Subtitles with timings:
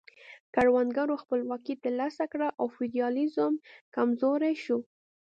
[0.53, 3.53] کروندګرو خپلواکي ترلاسه کړه او فیوډالیزم
[3.95, 4.79] کمزوری شو.